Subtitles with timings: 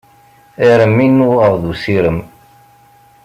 [0.69, 2.19] Armi nnuɣeɣ d usirem.